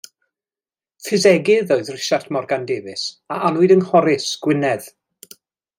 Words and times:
Ffisegydd 1.03 1.73
oedd 1.75 1.91
Rhisiart 1.97 2.27
Morgan 2.37 2.67
Davies 2.73 3.05
a 3.37 3.41
anwyd 3.51 3.75
yng 3.77 3.85
Nghorris, 3.87 4.31
Gwynedd. 4.47 4.91